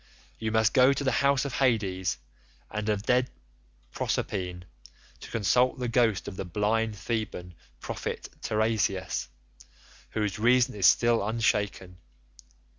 [0.39, 2.17] You must go to the house of Hades
[2.71, 3.29] and of dread
[3.91, 4.63] Proserpine
[5.19, 9.29] to consult the ghost of the blind Theban prophet Teiresias,
[10.09, 11.99] whose reason is still unshaken.